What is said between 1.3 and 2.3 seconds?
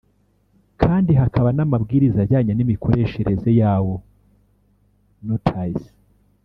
n’amabwiriza